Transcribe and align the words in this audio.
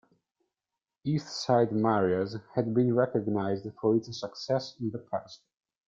East 1.03 1.27
Side 1.43 1.71
Mario's 1.71 2.35
has 2.55 2.65
been 2.65 2.95
recognized 2.95 3.67
for 3.79 3.95
its 3.95 4.19
success 4.19 4.75
in 4.79 4.89
the 4.89 4.97
past. 4.97 5.43